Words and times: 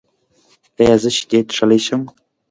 ایا 0.79 0.95
زه 1.01 1.09
شیدې 1.17 1.39
څښلی 1.49 1.79
شم؟ 1.85 2.01